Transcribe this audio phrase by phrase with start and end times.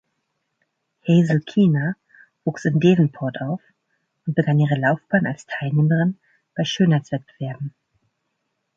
[1.07, 1.95] Hazel Keener
[2.43, 3.61] wuchs in Davenport auf
[4.25, 6.17] und begann ihre Laufbahn als Teilnehmerin
[6.55, 7.75] bei Schönheitswettbewerben.